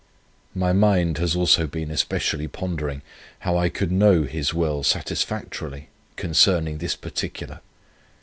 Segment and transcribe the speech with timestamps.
[0.55, 3.03] My mind has also been especially pondering,
[3.41, 7.59] how I could know His will satisfactorily concerning this particular.